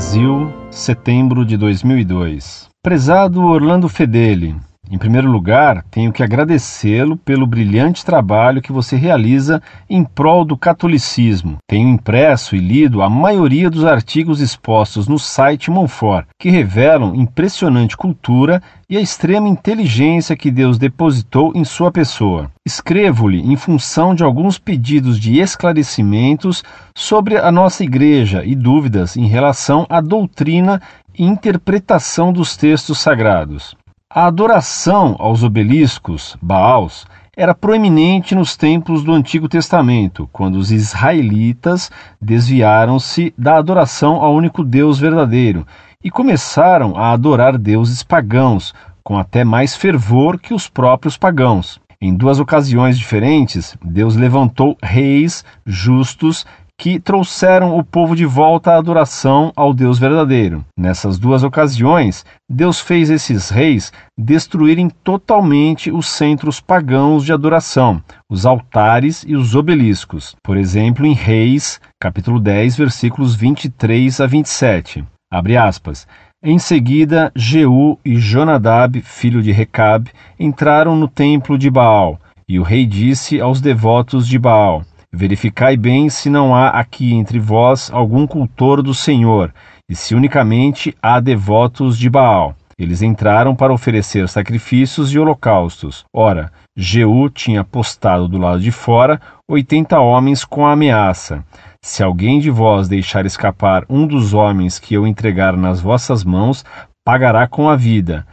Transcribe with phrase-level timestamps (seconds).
[0.00, 2.70] Brasil, setembro de 2002.
[2.82, 4.56] Prezado Orlando Fedeli,
[4.90, 10.56] em primeiro lugar, tenho que agradecê-lo pelo brilhante trabalho que você realiza em prol do
[10.56, 11.58] catolicismo.
[11.68, 17.96] Tenho impresso e lido a maioria dos artigos expostos no site Monfort, que revelam impressionante
[17.96, 22.50] cultura e a extrema inteligência que Deus depositou em sua pessoa.
[22.66, 26.64] Escrevo-lhe em função de alguns pedidos de esclarecimentos
[26.96, 30.82] sobre a nossa igreja e dúvidas em relação à doutrina
[31.16, 33.76] e interpretação dos textos sagrados.
[34.12, 37.06] A adoração aos obeliscos, Baals,
[37.36, 44.64] era proeminente nos templos do Antigo Testamento, quando os israelitas desviaram-se da adoração ao único
[44.64, 45.64] Deus verdadeiro
[46.02, 48.74] e começaram a adorar deuses pagãos,
[49.04, 51.80] com até mais fervor que os próprios pagãos.
[52.00, 56.44] Em duas ocasiões diferentes, Deus levantou reis justos
[56.80, 60.64] que trouxeram o povo de volta à adoração ao Deus verdadeiro.
[60.74, 68.46] Nessas duas ocasiões, Deus fez esses reis destruírem totalmente os centros pagãos de adoração, os
[68.46, 70.34] altares e os obeliscos.
[70.42, 75.04] Por exemplo, em Reis, capítulo 10, versículos 23 a 27.
[75.30, 76.08] Abre aspas.
[76.42, 82.62] Em seguida, Jeú e Jonadab, filho de Recabe, entraram no templo de Baal, e o
[82.62, 88.28] rei disse aos devotos de Baal: Verificai bem se não há aqui entre vós algum
[88.28, 89.52] cultor do Senhor,
[89.88, 92.54] e se unicamente há devotos de Baal.
[92.78, 96.04] Eles entraram para oferecer sacrifícios e holocaustos.
[96.14, 101.44] Ora, Jeú tinha postado do lado de fora oitenta homens com a ameaça:
[101.82, 106.64] Se alguém de vós deixar escapar um dos homens que eu entregar nas vossas mãos,
[107.04, 108.24] pagará com a vida.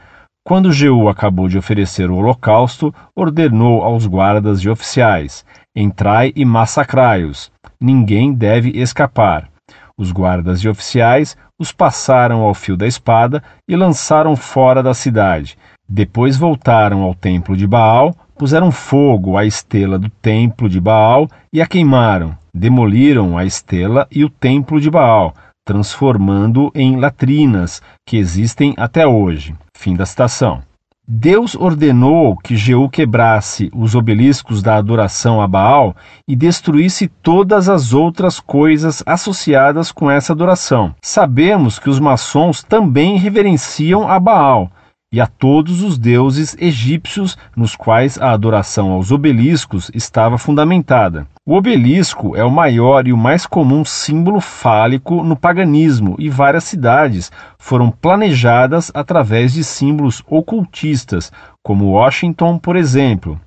[0.45, 5.43] Quando Jeú acabou de oferecer o holocausto, ordenou aos guardas e oficiais:
[5.79, 7.51] Entrai e massacrai-os.
[7.79, 9.47] Ninguém deve escapar.
[9.95, 15.55] Os guardas e oficiais os passaram ao fio da espada e lançaram fora da cidade.
[15.87, 21.61] Depois voltaram ao templo de Baal, puseram fogo à estela do templo de Baal e
[21.61, 22.35] a queimaram.
[22.51, 25.31] Demoliram a estela e o templo de Baal,
[25.63, 29.53] transformando em latrinas que existem até hoje.
[29.75, 30.63] Fim da citação.
[31.09, 35.95] Deus ordenou que Jeú quebrasse os obeliscos da adoração a Baal
[36.27, 40.93] e destruísse todas as outras coisas associadas com essa adoração.
[41.01, 44.69] Sabemos que os maçons também reverenciam a Baal,
[45.11, 51.25] e a todos os deuses egípcios nos quais a adoração aos obeliscos estava fundamentada.
[51.45, 56.65] O obelisco é o maior e o mais comum símbolo fálico no paganismo e várias
[56.65, 61.31] cidades foram planejadas através de símbolos ocultistas,
[61.63, 63.39] como Washington, por exemplo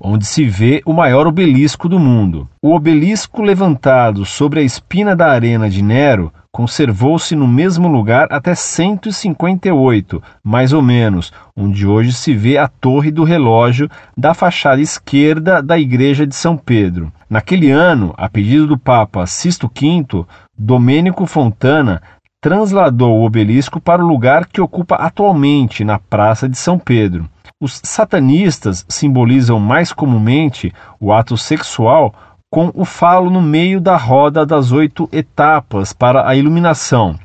[0.00, 2.48] onde se vê o maior obelisco do mundo.
[2.62, 8.54] O obelisco levantado sobre a espina da arena de Nero conservou-se no mesmo lugar até
[8.54, 15.62] 158, mais ou menos, onde hoje se vê a torre do relógio da fachada esquerda
[15.62, 17.12] da igreja de São Pedro.
[17.28, 20.24] Naquele ano, a pedido do Papa Sisto V,
[20.56, 22.02] Domênico Fontana
[22.40, 27.28] transladou o obelisco para o lugar que ocupa atualmente na Praça de São Pedro.
[27.60, 32.14] Os satanistas simbolizam mais comumente o ato sexual
[32.48, 37.18] com o falo no meio da roda das oito etapas para a iluminação.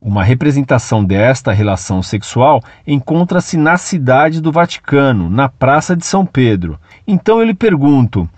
[0.00, 6.78] Uma representação desta relação sexual encontra-se na cidade do Vaticano, na Praça de São Pedro.
[7.04, 8.30] Então eu lhe pergunto: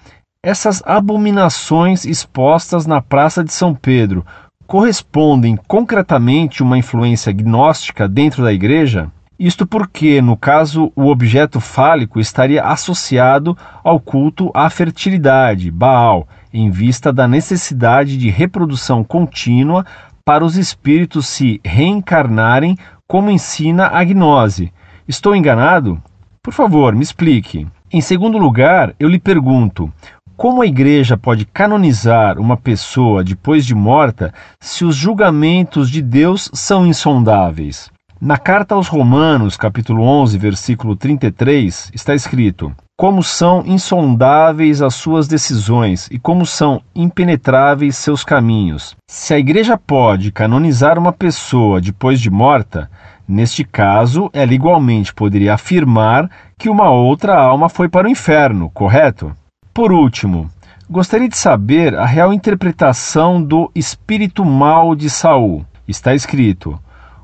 [0.42, 4.24] essas abominações expostas na Praça de São Pedro
[4.66, 9.12] correspondem concretamente a uma influência gnóstica dentro da igreja?
[9.38, 16.70] Isto porque, no caso, o objeto fálico estaria associado ao culto à fertilidade, Baal, em
[16.70, 19.84] vista da necessidade de reprodução contínua
[20.24, 22.78] para os espíritos se reencarnarem,
[23.08, 24.72] como ensina a gnose.
[25.08, 26.00] Estou enganado?
[26.42, 27.66] Por favor, me explique.
[27.92, 29.92] Em segundo lugar, eu lhe pergunto:
[30.36, 36.50] como a igreja pode canonizar uma pessoa depois de morta se os julgamentos de Deus
[36.52, 37.91] são insondáveis?
[38.24, 45.26] Na carta aos Romanos, capítulo 11, versículo 33, está escrito: Como são insondáveis as suas
[45.26, 48.94] decisões e como são impenetráveis seus caminhos.
[49.10, 52.88] Se a igreja pode canonizar uma pessoa depois de morta,
[53.26, 59.32] neste caso, ela igualmente poderia afirmar que uma outra alma foi para o inferno, correto?
[59.74, 60.48] Por último,
[60.88, 65.66] gostaria de saber a real interpretação do espírito mal de Saul.
[65.88, 66.78] Está escrito: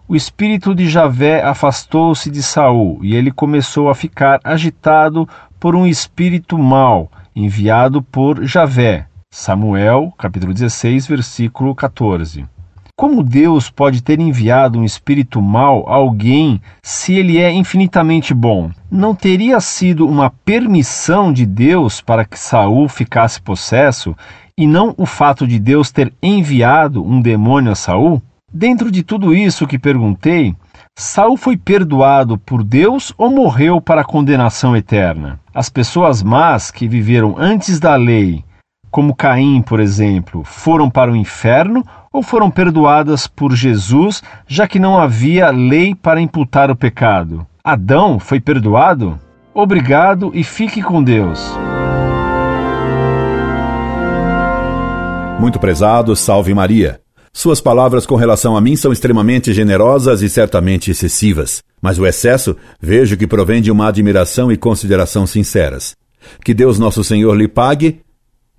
[0.08, 5.28] o espírito de Javé afastou-se de Saul, e ele começou a ficar agitado
[5.60, 9.06] por um espírito mau, enviado por Javé.
[9.30, 12.46] Samuel, capítulo 16, versículo 14.
[12.96, 18.70] Como Deus pode ter enviado um espírito mau a alguém se ele é infinitamente bom?
[18.90, 24.16] Não teria sido uma permissão de Deus para que Saul ficasse possesso
[24.56, 28.22] e não o fato de Deus ter enviado um demônio a Saul?
[28.52, 30.56] Dentro de tudo isso que perguntei,
[30.96, 35.38] Saul foi perdoado por Deus ou morreu para a condenação eterna?
[35.54, 38.42] As pessoas más que viveram antes da lei,
[38.90, 44.78] como Caim, por exemplo, foram para o inferno ou foram perdoadas por Jesus, já que
[44.78, 47.46] não havia lei para imputar o pecado?
[47.62, 49.20] Adão foi perdoado?
[49.52, 51.54] Obrigado e fique com Deus.
[55.38, 56.98] Muito prezado, salve Maria.
[57.32, 62.56] Suas palavras com relação a mim são extremamente generosas e certamente excessivas, mas o excesso
[62.80, 65.94] vejo que provém de uma admiração e consideração sinceras.
[66.44, 68.00] Que Deus Nosso Senhor lhe pague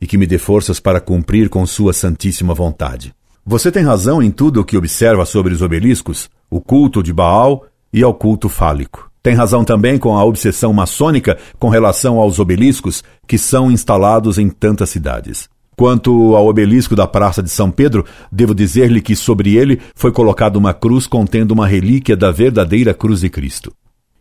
[0.01, 3.13] e que me dê forças para cumprir com Sua santíssima vontade.
[3.45, 7.65] Você tem razão em tudo o que observa sobre os obeliscos, o culto de Baal
[7.91, 9.09] e ao culto fálico.
[9.21, 14.49] Tem razão também com a obsessão maçônica com relação aos obeliscos que são instalados em
[14.49, 15.49] tantas cidades.
[15.79, 20.59] Quanto ao obelisco da Praça de São Pedro, devo dizer-lhe que sobre ele foi colocada
[20.59, 23.71] uma cruz contendo uma relíquia da verdadeira cruz de Cristo.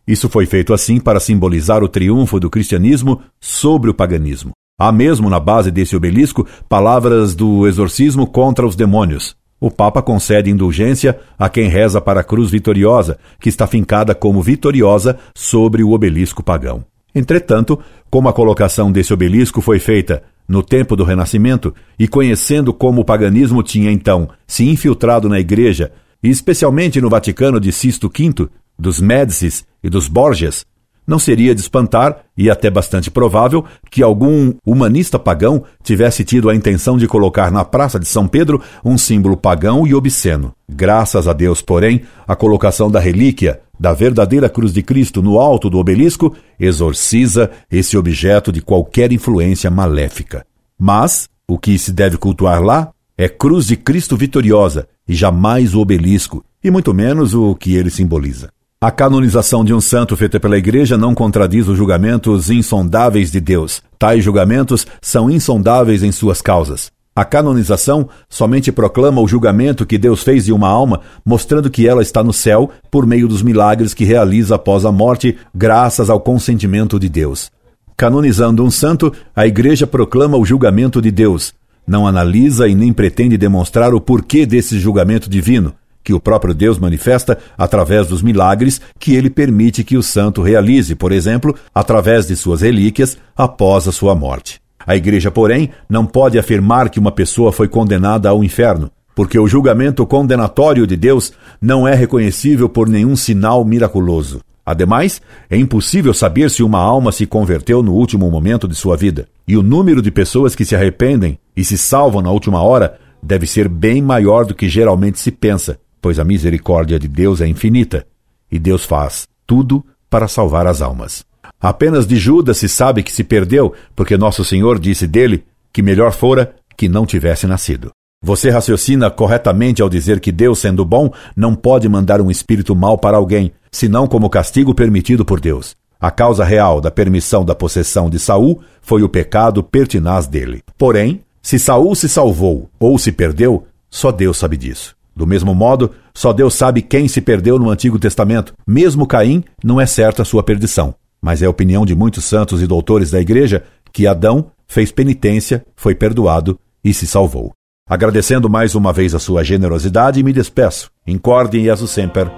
[0.06, 4.52] Isso foi feito assim para simbolizar o triunfo do cristianismo sobre o paganismo.
[4.78, 9.34] Há mesmo na base desse obelisco palavras do exorcismo contra os demônios.
[9.60, 14.40] O Papa concede indulgência a quem reza para a cruz vitoriosa, que está fincada como
[14.40, 16.84] vitoriosa sobre o obelisco pagão.
[17.12, 17.76] Entretanto,
[18.08, 23.04] como a colocação desse obelisco foi feita no tempo do Renascimento, e conhecendo como o
[23.04, 25.92] paganismo tinha então se infiltrado na Igreja,
[26.22, 28.48] e especialmente no Vaticano de Sisto V,
[28.78, 30.64] dos Médicis e dos Borgias,
[31.08, 36.54] não seria de espantar, e até bastante provável, que algum humanista pagão tivesse tido a
[36.54, 40.52] intenção de colocar na Praça de São Pedro um símbolo pagão e obsceno.
[40.68, 45.70] Graças a Deus, porém, a colocação da relíquia da verdadeira cruz de Cristo no alto
[45.70, 50.44] do obelisco exorciza esse objeto de qualquer influência maléfica.
[50.78, 55.80] Mas o que se deve cultuar lá é cruz de Cristo vitoriosa e jamais o
[55.80, 58.50] obelisco, e muito menos o que ele simboliza.
[58.80, 63.82] A canonização de um santo feita pela Igreja não contradiz os julgamentos insondáveis de Deus.
[63.98, 66.88] Tais julgamentos são insondáveis em suas causas.
[67.12, 72.02] A canonização somente proclama o julgamento que Deus fez de uma alma, mostrando que ela
[72.02, 77.00] está no céu por meio dos milagres que realiza após a morte, graças ao consentimento
[77.00, 77.50] de Deus.
[77.96, 81.52] Canonizando um santo, a Igreja proclama o julgamento de Deus.
[81.84, 85.74] Não analisa e nem pretende demonstrar o porquê desse julgamento divino
[86.08, 90.94] que o próprio Deus manifesta através dos milagres que ele permite que o santo realize,
[90.94, 94.58] por exemplo, através de suas relíquias após a sua morte.
[94.86, 99.46] A Igreja, porém, não pode afirmar que uma pessoa foi condenada ao inferno, porque o
[99.46, 104.40] julgamento condenatório de Deus não é reconhecível por nenhum sinal miraculoso.
[104.64, 105.20] Ademais,
[105.50, 109.28] é impossível saber se uma alma se converteu no último momento de sua vida.
[109.46, 113.46] E o número de pessoas que se arrependem e se salvam na última hora deve
[113.46, 118.06] ser bem maior do que geralmente se pensa, pois a misericórdia de Deus é infinita,
[118.50, 121.24] e Deus faz tudo para salvar as almas.
[121.60, 126.12] Apenas de Judas se sabe que se perdeu, porque nosso Senhor disse dele que melhor
[126.12, 127.90] fora que não tivesse nascido.
[128.22, 132.98] Você raciocina corretamente ao dizer que Deus, sendo bom, não pode mandar um espírito mau
[132.98, 135.76] para alguém, senão como castigo permitido por Deus.
[136.00, 140.62] A causa real da permissão da possessão de Saul foi o pecado pertinaz dele.
[140.76, 144.97] Porém, se Saul se salvou ou se perdeu, só Deus sabe disso.
[145.18, 148.54] Do mesmo modo, só Deus sabe quem se perdeu no Antigo Testamento.
[148.64, 150.94] Mesmo Caim, não é certa a sua perdição.
[151.20, 155.66] Mas é a opinião de muitos santos e doutores da Igreja que Adão fez penitência,
[155.74, 157.50] foi perdoado e se salvou.
[157.90, 160.88] Agradecendo mais uma vez a sua generosidade, me despeço.
[161.04, 162.30] Incorde e aso sempre,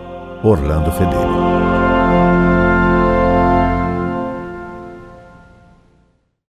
[0.42, 1.69] Orlando Fedeli.